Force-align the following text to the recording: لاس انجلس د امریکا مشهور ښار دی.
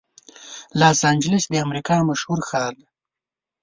لاس 0.79 0.99
انجلس 1.11 1.43
د 1.49 1.53
امریکا 1.65 1.97
مشهور 2.09 2.39
ښار 2.49 2.71
دی. 2.79 2.87